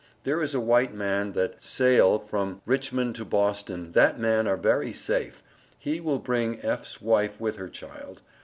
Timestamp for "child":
7.69-8.23